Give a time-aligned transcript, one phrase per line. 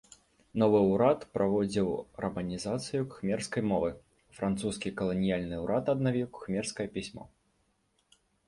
[0.61, 1.89] Новы ўрад праводзіў
[2.25, 3.89] раманізацыю кхмерскай мовы,
[4.39, 7.23] французскі каланіяльны ўрад аднавіў кхмерскае пісьмо.